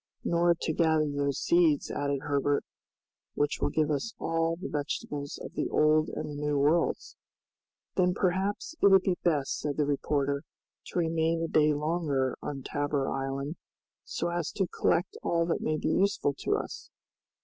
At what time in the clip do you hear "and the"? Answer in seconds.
6.09-6.33